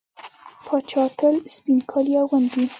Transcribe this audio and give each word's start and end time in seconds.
پاچا 0.65 1.03
تل 1.17 1.35
سپين 1.53 1.79
کالي 1.89 2.13
اغوندي. 2.21 2.63